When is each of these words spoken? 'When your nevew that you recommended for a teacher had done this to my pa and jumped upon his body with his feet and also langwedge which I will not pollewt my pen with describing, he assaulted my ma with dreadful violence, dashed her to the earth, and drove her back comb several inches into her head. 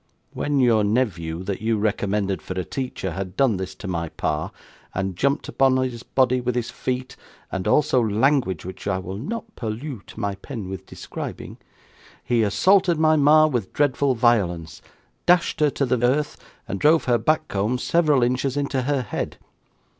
'When 0.33 0.59
your 0.59 0.83
nevew 0.83 1.43
that 1.43 1.61
you 1.61 1.77
recommended 1.77 2.41
for 2.41 2.59
a 2.59 2.65
teacher 2.65 3.11
had 3.11 3.37
done 3.37 3.57
this 3.57 3.75
to 3.75 3.87
my 3.87 4.09
pa 4.09 4.49
and 4.95 5.15
jumped 5.15 5.47
upon 5.47 5.77
his 5.77 6.01
body 6.01 6.41
with 6.41 6.55
his 6.55 6.71
feet 6.71 7.15
and 7.51 7.67
also 7.67 8.01
langwedge 8.01 8.65
which 8.65 8.87
I 8.87 8.97
will 8.97 9.19
not 9.19 9.55
pollewt 9.55 10.17
my 10.17 10.33
pen 10.33 10.69
with 10.69 10.87
describing, 10.87 11.59
he 12.23 12.41
assaulted 12.41 12.97
my 12.97 13.15
ma 13.15 13.45
with 13.45 13.73
dreadful 13.73 14.15
violence, 14.15 14.81
dashed 15.27 15.59
her 15.59 15.69
to 15.69 15.85
the 15.85 16.03
earth, 16.03 16.35
and 16.67 16.79
drove 16.79 17.05
her 17.05 17.19
back 17.19 17.47
comb 17.47 17.77
several 17.77 18.23
inches 18.23 18.57
into 18.57 18.81
her 18.81 19.03
head. 19.03 19.37